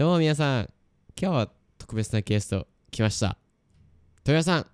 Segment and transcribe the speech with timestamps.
[0.00, 0.70] どうも皆さん、
[1.14, 3.36] 今日は特別なゲスト来ました。
[4.26, 4.66] とうひろさん。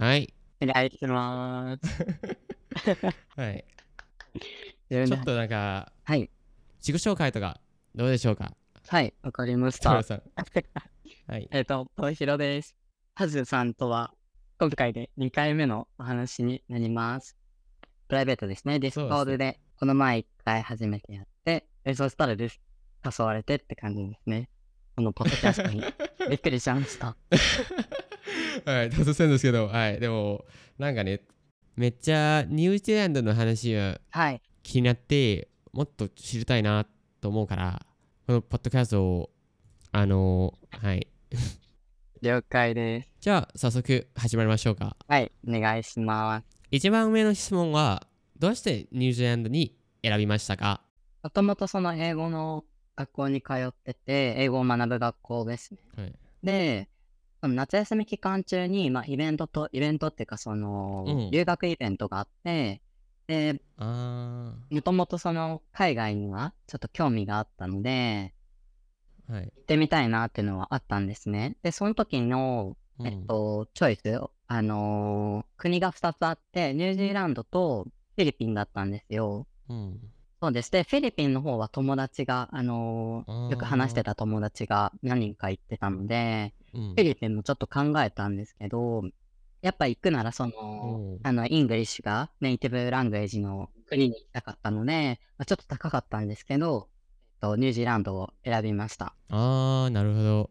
[0.00, 0.32] はい。
[0.62, 2.06] お願いします。
[3.36, 3.64] はい。
[4.88, 6.30] ちちょっとなんか、はい。
[6.78, 7.60] 自己紹介とか
[7.96, 8.54] どうでしょうか？
[8.86, 9.96] はい、わかりました。
[9.96, 11.26] とうひろさん。
[11.26, 11.48] はい。
[11.50, 12.76] えっと、とひろです。
[13.16, 14.14] はずさんとは、
[14.60, 17.36] 今回で2回目のお話になります。
[18.06, 18.78] プライベートですね。
[18.78, 22.60] ディスコードで、この前1回初めてやって、えそしたらです。
[23.04, 24.48] 誘われてって感じですね。
[25.00, 25.82] このポッドキャストに。
[26.28, 27.06] びっくりしました。
[27.06, 29.98] はい、突然ですけど、はい。
[29.98, 30.44] でも、
[30.78, 31.22] なんかね、
[31.74, 34.42] めっちゃニュージーランドの話がはい。
[34.62, 36.86] 気になって、もっと知りたいな
[37.22, 37.86] と思うから、
[38.26, 39.30] このポッドキャストを、
[39.90, 41.08] あのはい。
[42.20, 43.08] 了解です。
[43.20, 44.98] じゃあ、早速始まりましょうか。
[45.08, 46.46] はい、お願いします。
[46.70, 48.06] 一番上の質問は、
[48.38, 49.74] どうしてニュージーランドに
[50.04, 50.82] 選びましたか？
[51.22, 52.64] もともとその英語の
[53.00, 55.80] 学校に通ってて、英語を学ぶ学校ですね。
[55.96, 56.14] はい。
[56.42, 56.88] で、
[57.42, 62.82] 夏休み期間中に、まあ、イベントと、イベントっていうか、その、うん留学イベントがあって、
[63.26, 69.32] で、あもともとその、海外にはちょっと興味があったので、ー。
[69.32, 69.42] はい。
[69.44, 71.56] 行ってみたいなっていうのはあったんですね。
[71.62, 77.84] で、その時の、うんえっと、チョイス、あのー国が2つあって、ニュージーランドと
[78.16, 79.46] フィリピンだったんですよ。
[79.68, 80.00] うん。
[80.42, 80.70] そうです。
[80.70, 89.02] で、フィリピンの方は友達が、あのーよく話してた友達が何人か行ってたので、うんフィリピンもちょっと考えたんですけど、
[89.60, 90.52] やっぱ行くならその
[91.24, 96.88] あの、 English が native language の国に行きたかったので、まあ、ちょっと高かったんですけど、
[97.42, 99.14] えっと、ニュージーランドを選びました。
[99.30, 100.50] あー、なるほど。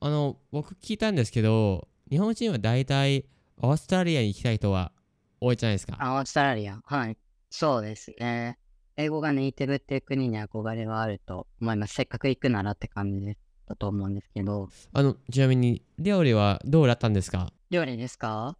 [0.00, 3.24] あの、僕聞いたんですけど、日本人は大体
[3.58, 4.92] オーストラリアに行きたい人は
[5.40, 5.96] 多いじゃないですか。
[5.98, 6.80] あ、オーストラリア。
[6.84, 7.16] はい。
[7.50, 8.58] そうですね。
[9.00, 11.94] 英語がネイティブっていう国に憧れはあると思います。
[11.94, 13.36] せっかく行くならって感じ
[13.68, 17.52] だと思うんですけど、あの、ちなみに、料理はどうだったんですか？
[17.70, 18.56] 料理ですか？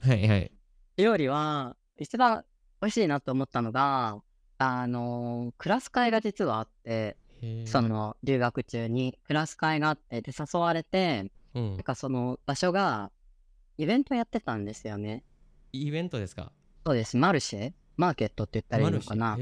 [0.00, 0.52] はいはい。
[0.96, 2.44] 料理は、一番
[2.80, 4.22] 美味しいなと思ったのが、
[4.58, 7.16] あのクラス会が実はあって、
[7.64, 11.82] その留学中にクラス会があって、で、誘われて、うんなん。
[11.82, 13.10] かその場所が
[13.76, 15.24] イベントやってたんですよね。
[15.72, 16.52] イベントですか？
[16.86, 17.16] そうです。
[17.16, 17.72] マルシェ？
[17.96, 19.36] マーケットって言ったらいいのかな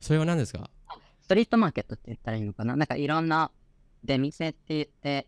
[0.00, 0.70] それは何ですか？
[1.20, 2.74] ストリートマーケットって言ったらいいのかな？
[2.74, 3.50] なんかいろんな
[4.02, 5.26] 出店って言って。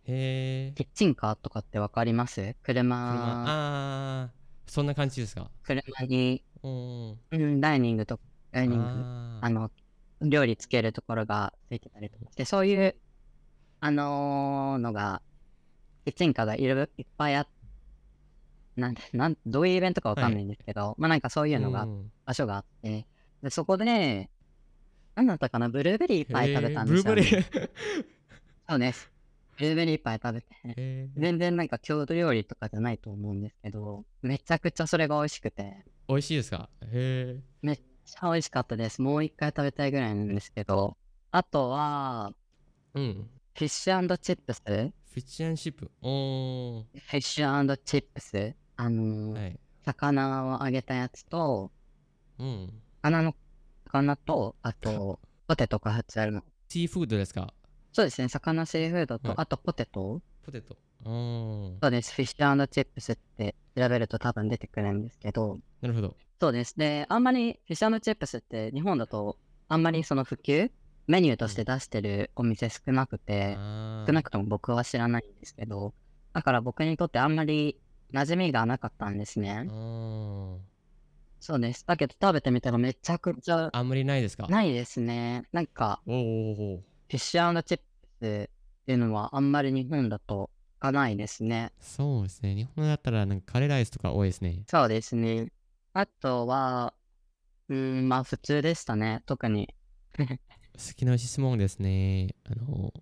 [0.74, 2.56] キッチンカーとかってわかります？
[2.62, 3.12] 車。
[3.12, 5.50] 車、あー、そんな感じですか？
[5.62, 7.18] 車に、うん。
[7.30, 8.18] うん、ダイニングと、
[8.50, 9.70] ダイニング、ああの、
[10.22, 12.96] 料理つけるところがついてたりとかして、そういう、
[13.80, 15.20] あのーのが、
[16.06, 17.46] キッチンカーがいるいっぱいあ
[18.76, 22.10] なんで、なん、どういうイベントかわかんないんですけど、まあなんかそういうのが、ん。
[22.24, 23.06] 場所があって、
[23.42, 24.30] で、そこで、
[25.14, 27.30] なんだったかな、ブルーベリーパイ食べたんですよ、へーブルーね。
[27.52, 27.70] ベリー。
[28.68, 29.10] そうです。
[29.58, 36.68] ブルーベリーパイ食べて、全然なんか郷土料理とかじゃないと思うんですけど、めちゃくちゃそれが美味しくて、美味しいですか？
[36.82, 39.02] へめっちゃ美味しかったです。
[39.02, 40.96] もう一回食べたいぐらいなんですけど、
[41.30, 42.32] あとは、
[42.94, 43.00] え。
[43.00, 43.30] うん。
[43.54, 45.90] フィッシュチップスフフィッシュシップ。
[46.00, 46.84] おー。
[46.94, 49.60] ィッシュチップスあのーはい。
[49.84, 51.70] 魚を揚げたやつと、
[52.38, 52.72] うん。
[53.02, 53.34] 魚の、
[53.92, 56.42] 魚と、あと、ポテトが入ってあるの。
[56.68, 57.52] シーフードですか？
[57.92, 60.78] そうですね、魚シーフードと、はいあとポテトポテト。
[61.04, 61.78] うん。
[61.82, 66.16] そうです、フィッシュチップスって調べると多分出てくるんですけど、なるほど。
[66.40, 66.78] そうです。
[66.78, 69.36] で、あんまりフィッシュチップスって日本だと
[69.68, 70.70] あんまりその普及
[71.06, 75.92] メニューとして出してるお店少なくて、あー少なくとも僕は知らないんですけど、
[76.32, 77.76] だから僕にとってあんまり
[78.14, 79.66] 馴染みがなかったんですね。
[79.68, 80.56] あ
[81.42, 81.84] そうです。
[81.84, 84.46] だけど食べてみたらめちゃくちゃーあんまりないですか？
[84.46, 85.42] ないですね。
[85.52, 87.84] なんか、おーおーおーフィッシュチップ
[88.20, 88.48] スっ
[88.86, 91.72] ていうのはあんまり日本だとがないですね。
[91.80, 92.54] そうですね。
[92.54, 94.62] 日本だったらなんかカレーライスとか多いですね。
[94.68, 95.48] そうですね。
[95.94, 96.94] あとは、
[97.68, 99.22] うーん、まあ普通でしたね。
[99.26, 99.68] 特に。
[100.18, 102.34] 好きな質問ですね。
[102.44, 102.92] あの、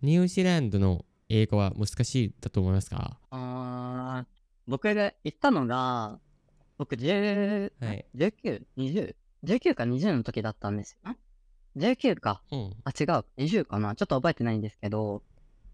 [0.00, 3.18] ニュージーランドの英語は難しいだと思いますか？
[3.30, 6.18] あー僕が行ったのが、
[6.80, 8.06] 僕10、はい。
[8.14, 11.10] 19、20、19か20の時だったんですよ。
[11.10, 11.16] ん
[11.78, 12.42] ?19 か。
[12.50, 12.74] うん。
[12.84, 13.24] あ、違う。
[13.36, 13.94] 20かな。
[13.94, 15.22] ちょっと覚えてないんですけど、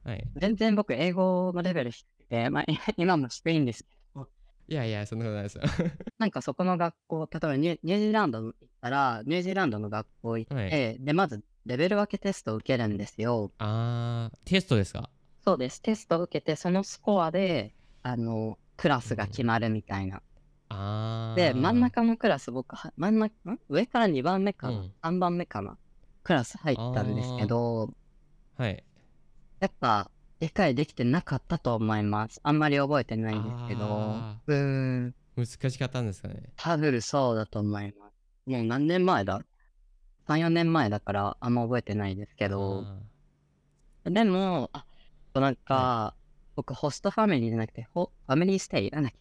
[0.03, 0.25] はい。
[0.35, 2.64] 全然僕英語のレベル低くて、まあ
[2.99, 4.29] 今も低いんですけど、
[4.67, 5.62] いやいや、そんなことないですよ。
[6.19, 13.53] なんかそこの学校、例えばニュニュージーランド行ったら、ニュージーランドの学校行って、はいで、まずレベル分けテストを受けるんですよ。
[13.58, 15.08] あー、テストですか？
[15.44, 15.81] そうです。
[15.82, 17.73] テストを受けて、そのスコアで、
[18.03, 20.20] あの、クラスが決まるみたいな。
[21.36, 23.60] で、真ん中のクラス、僕は、真ん中、ん？
[23.68, 25.76] 上から2番目かな、うん ?3 番目かな？
[26.24, 27.94] クラス入ったんですけど、
[28.56, 28.82] はい。
[29.60, 30.10] やっぱ
[30.40, 32.40] 理解できてなかったと思います。
[32.42, 33.84] あんまり覚えてないんですけど。
[33.86, 35.14] あうーん。
[35.36, 36.50] ー難しかったんですかね。
[36.56, 38.50] 多分そうだと思います。
[38.50, 39.42] もう何年前だ
[40.26, 42.84] ?3、4年前だからあんま覚えてないですけど。
[44.04, 44.84] あでも、あ、
[45.34, 46.14] なんか、
[46.54, 48.90] 僕ホストファミリーじゃなくて、ホファミリーステイ？
[48.90, 49.19] なんだっけ？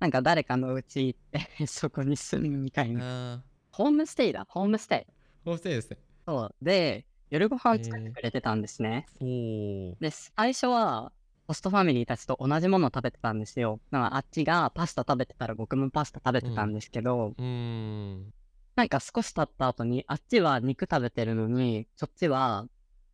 [0.00, 1.18] なんか誰かのうち行っ
[1.58, 3.34] て、 そこに住むみたいーな。
[3.34, 5.10] あホームステイだ、ホームステイ。
[5.10, 5.14] ー。
[5.44, 5.98] ホームステイですね。
[6.26, 6.54] そう。
[6.62, 9.06] で、夜ご飯作ってくれてたんですね。
[9.20, 9.94] おー。
[10.00, 11.12] で、最初は、
[11.46, 13.80] ホストファミリーたちと同じものを食べてたんですよ。
[13.90, 18.32] だからあっちがパスタ食べてたら僕もパスタ食べてたんですけど、うーん。
[18.76, 22.66] なんか少し経った後に、あっちは肉食べてるのに、そっちは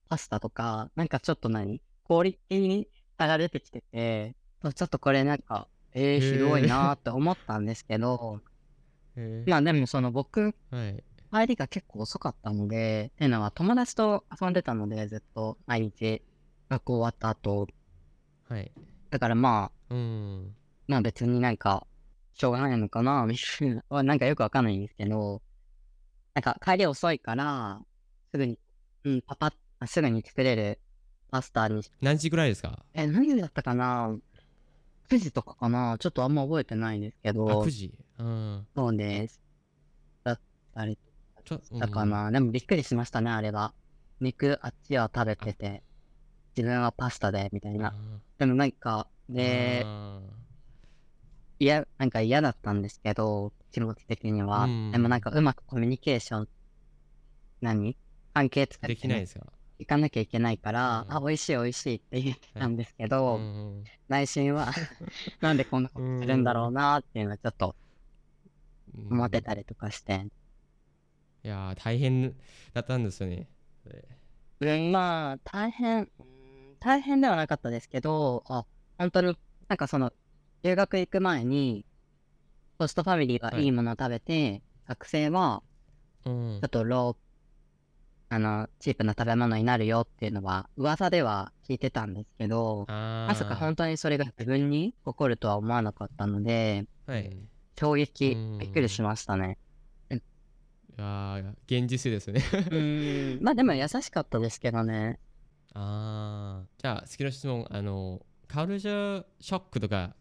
[0.08, 2.86] パスタとか、なんかちょっと何クオリティに
[3.18, 4.36] 差が出てきてて、
[4.74, 8.42] ちょっとこれなんか、えー、ひどいなーって思ったんですけど、
[9.46, 11.02] まあでもその僕、はい。
[11.32, 16.22] 帰りが結構遅かったので、っていうのは友達と遊んでたので、ずっと毎日、
[16.68, 17.66] 学校終わった後。
[18.48, 18.70] はい。
[19.08, 20.54] だからまあ、うーん。
[20.86, 21.86] まあ別になんか、
[22.34, 23.82] しょうがないのかな、みたいな。
[23.88, 25.40] はなんかよくわかんないんですけど、
[26.34, 27.80] なんか帰り遅いから、
[28.30, 28.58] すぐに、
[29.04, 30.78] うん、パパッ、あすぐに作れる
[31.30, 32.84] パスタにし、何時ぐらいですか？
[32.92, 34.14] え、何時だったかな？
[35.08, 37.98] ?9 時とかかなちょっとあんま覚えてないんですけあ、ど9、時。
[38.18, 38.66] うん。
[38.74, 39.40] そうです。
[40.24, 40.40] だっ
[40.74, 40.98] たり
[41.44, 43.72] ちょだかな、でもびっくりしましたね、あれは。
[44.20, 45.82] 肉、あっちは食べてて、
[46.56, 47.94] 自分はパスタで、みたいうんな。
[48.38, 50.20] でもなんか、で、あ
[51.58, 54.64] いや、なんか嫌だったんですけど、気持ち的には。
[54.64, 56.48] うんでもなんかうまくコミュニケーション、
[57.60, 57.96] 何？
[58.34, 59.46] 関係作ーってできないですか
[59.78, 61.12] いかなきゃいけないから、うん。
[61.12, 62.76] あ、美味しい美味しいって言ってたん。
[62.76, 64.72] ですけうど、ん内心は、
[65.40, 67.76] なんでこんなことするんだろうなっていうのはちょっと
[68.94, 70.26] うん思ってたりとかして。
[71.44, 72.36] いやー、大変
[72.74, 73.48] だったんですよね。
[74.60, 78.66] うん、まあ、大変、うん大変ではなかったですけど、あ、
[78.98, 79.36] 本当に、
[79.68, 80.12] なんかその、
[80.62, 81.86] 留学行く前に、
[82.78, 85.62] ホストファミリーがいいものを食べて、学生は、
[86.24, 86.60] うん。
[86.60, 87.16] ちょっとロー、
[88.28, 97.26] あの、チープな食べ物になるよっていうのは、噂では聞いてたんですけど、あまさか本当にそれが自分に起こるとは思わなかったので、当はい。
[97.26, 99.58] い衝撃うん、びっくりしましたね。
[100.98, 102.42] やー、現実ですよね。
[102.52, 105.20] うーん、まあでも優しかったですけどね。
[105.74, 106.66] ああ。
[106.78, 107.66] じゃあ、次の質問。
[107.68, 110.16] あの、カルチャーショックとか、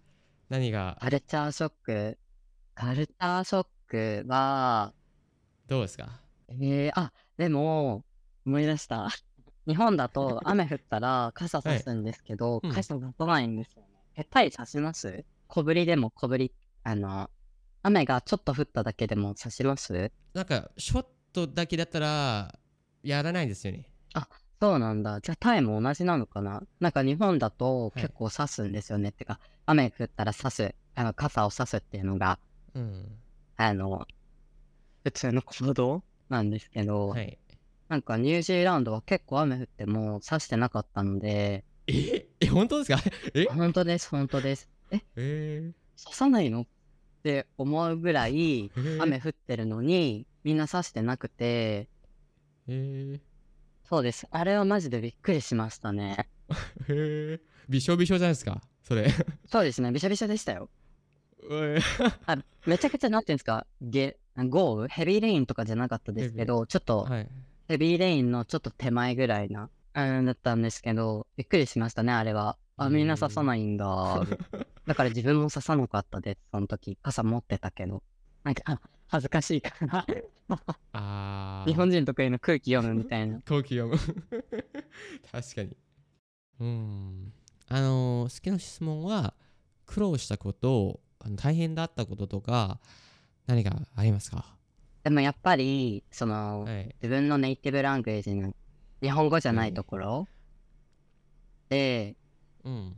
[0.49, 2.17] 何が、カルチャーショック、
[2.73, 4.93] カルチャーショックは、
[5.67, 6.19] どうですか？
[6.49, 8.03] えー、あ、でも、
[8.45, 9.09] 思い出した。
[9.67, 13.87] 日本だと雨降ったら傘さすんですけど、うん傘ささないんですよね。
[14.15, 15.25] え、タイさします？
[15.47, 16.53] 小降りでも小降り、
[16.83, 17.29] あの、
[17.81, 20.11] 雨がちょっと降っただけでもさします？
[20.33, 22.59] なんか、ショットだけだったら、
[23.03, 23.89] やらないんですよね。
[24.61, 25.19] そうなんだ。
[25.19, 26.63] じゃあタイも同じなのかな？
[26.79, 29.09] なんか日本だとい結構さすんですよね。
[29.09, 32.39] ってか、雨降ったらさす、あの、傘をさすっていうのが、
[32.73, 33.19] うん。
[33.57, 34.07] あの、
[35.03, 37.37] 普通の行動なんですけど、はい。
[37.87, 42.25] なんかニュージーランドは結構雨降ってもさしてなかったので、え？
[42.41, 42.99] え、本当ですか？
[43.35, 43.45] え？
[43.45, 44.69] 本当です、本当です。
[44.91, 45.71] え、え
[46.03, 46.61] 刺さないの？
[46.61, 46.65] っ
[47.23, 51.87] て思うぐらいー、雨降ってるのに、みんな刺してなくて、
[52.67, 53.19] え
[53.83, 54.27] そうです。
[54.31, 56.27] あれはマジでびっくりしましたね。
[56.49, 56.55] ー、
[56.89, 57.39] えー、
[57.69, 58.61] びしょびしょじゃないですか？
[58.83, 59.07] それ。
[59.51, 60.69] そうですね、びしゃびしゃでしたよ。
[61.43, 62.19] えー。
[62.25, 64.87] あめちゃくちゃ、なんていうんですか、ゲ豪雨？
[64.89, 67.29] ヘビーレインとかじゃなかったですけど、ちょっとはい。
[67.67, 72.57] ヘビーレインのちょっと手前ぐらいな、うんだったんですけど、びっくりしましたね、あれは。
[72.77, 74.25] あ、みんな刺さないんだ。
[74.85, 76.97] だから自分も刺さなかったです、その時。
[77.01, 78.03] 傘持ってたけど。
[78.43, 80.05] なんか、あ恥ずかしいから。
[81.65, 83.41] 日本人得意の空気読むみたいな。
[83.45, 83.97] 空気読む
[85.31, 85.75] 確かに
[86.59, 87.33] うん
[87.67, 89.33] あのー、好きな質問は
[89.85, 92.79] 苦労したことあの大変だったこととか
[93.47, 94.45] 何かありますか？
[95.03, 96.95] でもやっぱり、その、はい。
[97.01, 98.53] 自分のネイティブラングエージの
[99.01, 100.27] 日本語じゃないところ
[101.69, 102.15] で、
[102.63, 102.95] うん。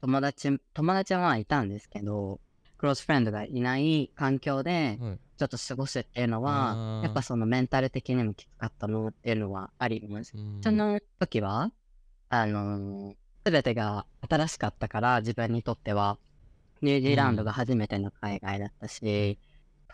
[0.00, 2.38] 友達、友達はまあいたんですけど、
[2.76, 5.18] クロスフレンドがいない環境で、はい。
[5.36, 10.32] ちょっと過ごすっていうのあはー、やっぱそのメンタル的にもきつかったのっていうのはあります。
[10.36, 10.60] うん。
[10.62, 11.72] その時は、
[12.28, 13.14] あの
[13.44, 16.18] すべてが新しかったから、自分にとっては、
[16.82, 19.38] ニュージーランドが初めての海外だったし、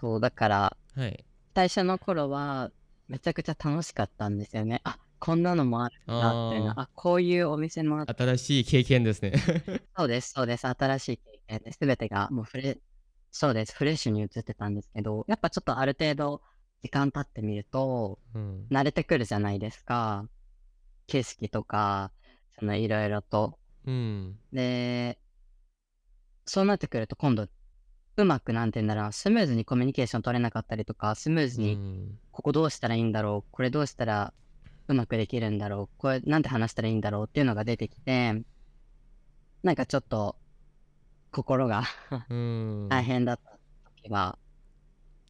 [0.05, 2.71] そう、だから、はい最初の頃は、
[3.09, 4.81] めちゃくちゃ楽しかったんですよね。
[4.85, 9.33] あ、こんなのもあるんだっていうのああ、こういうお店もあって、新しい経験ですね
[9.97, 12.79] そうです、そうです、新しい経験で、すべてがもうフレ、
[13.31, 16.43] そうです、フレッシュに映ってたんですけど、やっぱちょっとある程度、
[16.83, 20.29] 時間経ってみると、うん慣れてくるじゃないですか。
[21.07, 22.13] 景色とか、
[22.59, 23.59] そのいろいろと。
[23.87, 24.39] うん。
[24.53, 25.19] で、
[26.47, 27.49] そうなってくると今度、
[28.17, 32.19] うまくなんて言うんだろう、スムーズにコミュニケーション取れなかったりとか、スムーズうにん。
[32.31, 34.33] ここどうしたらいいんだろう、これどうしたら
[34.87, 38.43] うまくできるんだろう、これなんて話したらいいんだろうっていうのが出てきて、
[39.63, 40.37] なんかちょっと
[41.33, 41.83] 心が
[42.29, 42.89] うん。
[42.89, 43.59] 大変だった
[44.03, 44.39] 時は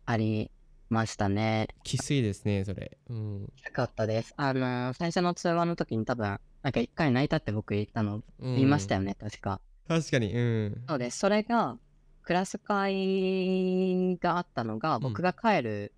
[0.05, 0.51] あり
[0.91, 1.69] ましたね。
[1.83, 2.99] きついですね、それ。
[3.09, 3.43] うん。
[3.43, 4.35] よかったです。
[4.37, 9.61] あの最初の通話の時に多分、なんか一回泣いたって僕言ったの、うん言いましたよね、確か。
[9.89, 10.35] 確かに。
[10.35, 10.85] うん。
[10.89, 11.19] そうです。
[11.19, 11.79] それが、
[12.25, 15.93] クラス会があったのが、ん僕が帰る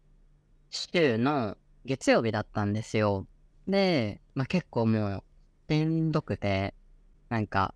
[0.70, 3.26] 週の月曜日だったんですよ。
[3.68, 5.22] で、まあ、結構もう、
[5.72, 6.74] しんどくて、
[7.28, 7.74] なんか、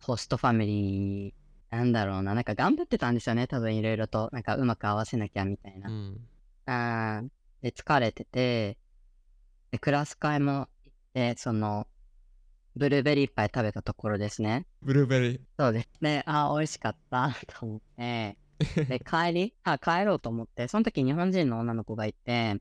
[0.00, 4.30] ホストファミリー、なんだろうな、なんか頑張ってたんですよね、多分いろいろと。
[4.32, 5.92] なんかうまく合わせなきゃみたいなう。
[5.92, 6.28] ん。
[6.66, 7.28] あー
[7.62, 8.78] で、疲れてて、
[9.70, 11.86] で、クラス会も行って、その、
[12.76, 14.66] ブルーベリーいっぱい食べたところですね。
[14.82, 15.40] ブルーベリー。
[15.58, 16.22] そうですね。
[16.26, 18.36] あー、美味しかったと思って、
[18.88, 22.60] で、帰り あ、帰ろうと思って、その時日本人の女の子がいて、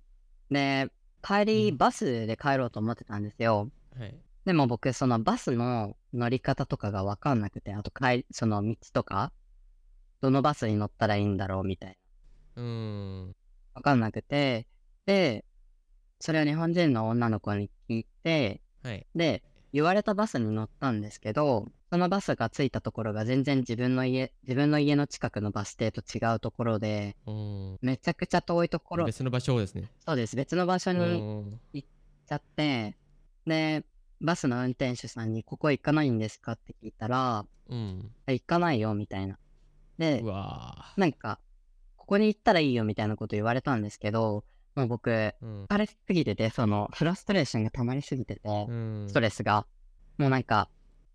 [0.50, 3.70] で、帰りうんバスで帰ろうと思ってたんですよ。
[3.98, 4.16] はい。
[4.46, 9.32] でも僕、そのバスの乗り方とかがわかんなくて、あと帰り、その道とか、
[10.22, 11.98] どのバスに乗ったらいいんだろうみたい
[12.56, 12.64] な。
[12.64, 13.36] うん。
[13.74, 14.66] わかんなくて、
[15.06, 15.46] で、
[16.20, 19.06] それを日本人の女の子に聞いて、はい。
[19.16, 27.80] で、言われたバスに乗ったんですけど、そのバスが着いたところが全然自分の家、自分の家の近くのバス停と違うところで、うん。
[27.82, 29.92] めちゃくちゃ遠いところ、別の場所ですね。
[30.00, 31.62] そうです、別の場所うにん。
[31.74, 31.90] 行っ
[32.28, 32.98] ちゃって、
[33.46, 33.86] で、
[34.22, 36.54] バスの運転手さんに、ここ行かないんですか？
[36.54, 38.14] って聞いたら、うん。
[38.28, 39.40] あ行かないよ、みたいな。
[40.00, 41.42] でう、わなんか、
[41.98, 44.46] ここに行ったらいいよ、みたいなこと言われたんですけど、
[44.80, 45.66] もう僕、ーうん。
[45.66, 49.66] 疲れすぎてて、その、フラストレーションが溜まりすぎてて、うんストレスが、
[50.18, 50.70] もうなんか、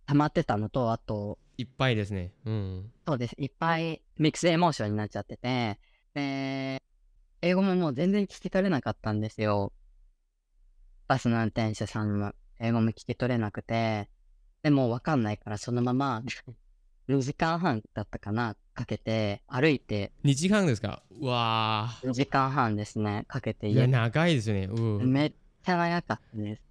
[0.06, 2.32] 溜まってたのと、あと、いっぱいですね。
[2.44, 2.92] うん。
[3.06, 3.34] そうです。
[3.38, 5.78] いっぱいミックスエモーションになっちゃってて、
[6.14, 6.82] で、
[7.42, 9.72] 英語ももう全然聞き取れなかったんですよ。
[11.06, 14.08] バスの運転手さんも英語も聞き取れなくて、
[14.62, 16.22] でもうわかんないからそのまま
[17.08, 21.02] 2時間半だったかな、かけて歩いて2時間ですか？
[21.10, 24.66] うわ2時間半ですね、かけてーいや、家長いですよね。
[24.66, 25.12] うん。
[25.12, 25.32] めっ
[25.62, 26.62] ちゃ長かったです。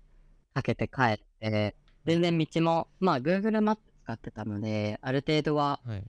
[0.53, 1.75] かけて帰って、
[2.05, 6.03] 全然道も、まあ Google マップ使ってたので、ある程度ははい。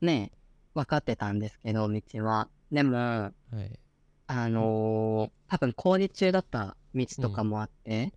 [0.00, 0.30] ね、
[0.74, 2.48] 分かってたんですけど、道は。
[2.70, 3.78] でも、はい。
[4.26, 8.12] あのー多分工事中だった道とかもあって、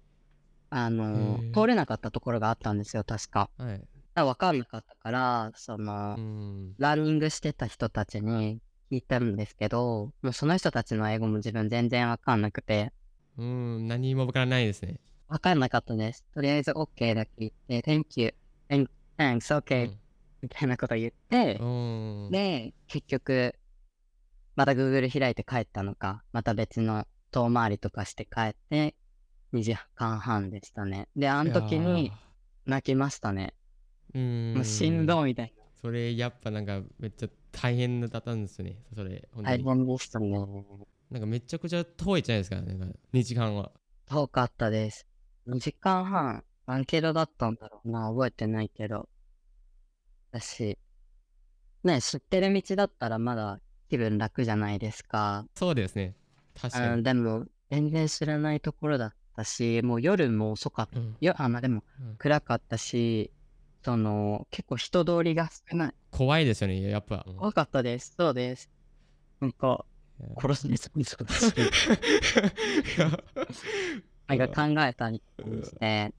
[0.70, 3.50] あのーへー通れなかったところがあったんですよ、確か。
[3.58, 3.82] はい。
[4.22, 6.76] だから分かんなかったから、その、うん。
[6.78, 8.60] ランニングしてた人たちに
[8.92, 12.92] 聞いたんですけど、もうその人たちの英語も自分全然分かんなくて、
[13.38, 13.88] うん。
[13.88, 15.00] 何もわからないですね。
[15.28, 16.26] 分かんなかったです。
[16.34, 18.34] とりあえず OK だけ言って、Thank you,
[19.18, 19.92] thanks, OK、
[20.42, 22.26] みたいなこと言って、うん。
[22.26, 22.32] うん。
[22.32, 23.56] で、結局、
[24.56, 28.96] また Google 開いて帰ったのか、また別の遠回りとかして帰って、
[29.54, 31.08] 2時間半でしたね。
[31.16, 32.12] で、あの時に
[32.66, 33.54] 泣きましたね。
[34.14, 34.66] うん。
[34.66, 38.78] しんどいみたいそれやっぱなんかめっちゃ大変だったんですよね。
[38.96, 39.52] それ、本な。
[39.52, 39.64] 当に。
[39.64, 40.38] 大変でしたね。
[41.10, 42.62] なんかめちゃくちゃ遠いじゃないですか。
[42.62, 43.72] なんか2時間は。
[44.06, 45.08] 遠かったです。
[45.48, 49.10] 2時間半、何キロだったんだろうな、覚えてないけど。
[50.32, 50.78] 私、
[51.84, 55.46] ね、知ってる道だったらまだ気分楽じゃないですか。
[55.56, 56.16] そうですね。
[56.60, 57.04] 確かに。
[57.04, 61.00] でも、全然知らないところだったし、もう夜も遅かった。
[61.00, 63.32] うんよあ、まあでも、うん暗かったし、
[63.84, 65.94] その、結構人通りが少ない。
[66.12, 67.26] 怖いですよね、やっぱ。
[67.28, 68.14] うん怖かったです。
[68.18, 68.70] そうです。
[69.40, 69.86] なんか、
[70.40, 71.54] 殺しにそうにそうだし、
[74.28, 75.22] なんか考えたり
[75.64, 76.14] して、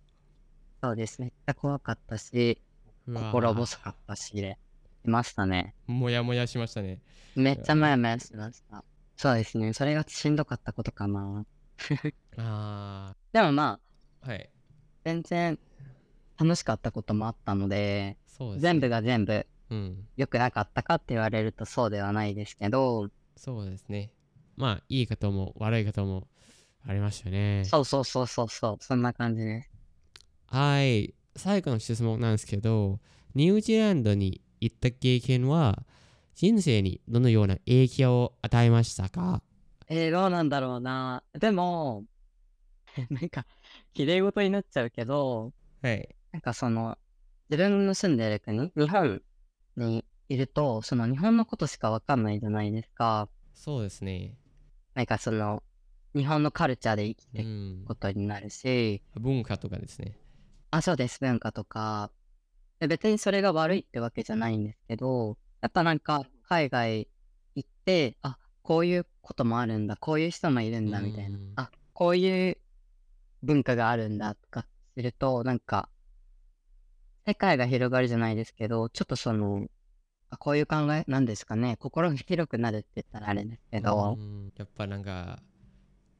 [0.83, 1.27] そうですね。
[1.27, 2.61] めっちゃ怖かったし、
[3.07, 4.37] 心細かったし、
[5.05, 5.75] いましたね。
[5.87, 7.01] もやもやしましたね。
[7.37, 8.85] めっちゃモヤモヤしました。
[9.17, 9.73] そうですね。
[9.73, 11.47] それがしんどかったことかな。
[12.39, 13.79] あ でもま
[14.23, 14.51] あ、あ、はい。
[15.05, 15.59] 全然
[16.39, 18.69] 楽しかったこともあったので、そうです、ね。
[18.71, 20.07] 全部が全部うん。
[20.17, 24.13] 良くなかったかって言われるとそうではないですけど、そうですね。
[24.57, 26.29] まあ、いいことも悪いことも
[26.87, 27.65] ありましたよね。
[27.65, 29.71] そうそうそうそうそう、そんな感じです。
[30.47, 31.15] はい。
[31.37, 33.01] 最後の質問なんですけど、
[33.35, 35.85] ニュージーランドに行った経験は、
[36.35, 39.43] 人生にどのような影響を与えましたか？
[39.89, 41.23] えー、どうなんだろうな。
[41.33, 42.05] でも、
[43.09, 43.47] なんか、
[43.95, 46.15] 綺麗事になっちゃうけど、はい。
[46.33, 46.97] なんかその、
[47.51, 49.23] 自分の住んでる国、日本
[49.77, 53.29] にいると、その日本のことしかわかんないじゃないですか。
[53.55, 54.35] そうですね。
[54.95, 55.63] なんかその、
[56.15, 57.95] 日本のカルチャーで生きうていくんこ。
[57.95, 60.17] とになるし、文化とかですね。
[60.71, 62.11] あ、そうです、文化とか。
[62.81, 67.09] で別にそれが悪いってわけじゃないんですけど、やっぱなんか海外
[67.55, 71.53] 行って、あ、こういうこともあるんだ、こういう人もいるんだみたいなうん。
[71.57, 72.59] あ、こういう
[73.43, 75.89] 文化があるんだとかすると、なんか、
[77.27, 79.67] 世界が広がるじゃないですけど、ちょっとその、
[80.31, 85.41] あこういう考えなんですかね、心が広くなるって言ったらあれですけど、うんやっぱなんか、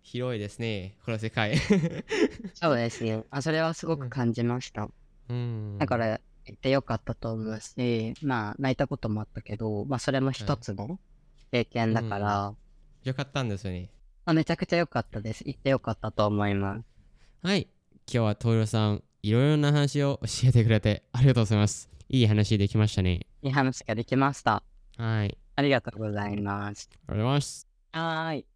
[0.03, 1.57] 広いですね、この世界。
[2.55, 3.27] そうですよ。
[3.31, 4.89] あ、それはすごく感じました。
[5.29, 5.79] うん。
[5.79, 10.99] だから、行ってよかったと思うし、まあ、泣いたこともあったけど、まあ、それも一つの
[11.53, 12.55] 経験だから、
[13.05, 13.91] よかったんですよね。
[14.25, 15.43] まあ、めちゃくちゃ良かったです。
[15.47, 16.85] 行ってよかったと思います。
[17.43, 17.69] はい。
[17.93, 21.89] 今日はトイロさん、いろいろな話を教えてくれてありがとうございます。
[22.09, 23.21] いい話できましたね。
[23.43, 24.65] いい話ができました。
[24.97, 25.39] はい。
[25.55, 26.91] ありがとうございます。
[27.07, 27.69] ありがとうございます。
[27.93, 28.47] はーい。